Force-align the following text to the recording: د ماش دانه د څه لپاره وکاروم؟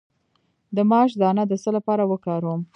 د 0.75 0.77
ماش 0.89 1.11
دانه 1.21 1.43
د 1.47 1.53
څه 1.63 1.69
لپاره 1.77 2.03
وکاروم؟ 2.11 2.61